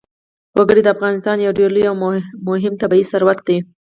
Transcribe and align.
وګړي 0.57 0.81
د 0.83 0.87
افغانستان 0.95 1.37
یو 1.39 1.57
ډېر 1.59 1.69
لوی 1.75 1.85
او 1.89 1.95
مهم 2.49 2.73
طبعي 2.81 3.03
ثروت 3.11 3.39
دی. 3.47 3.57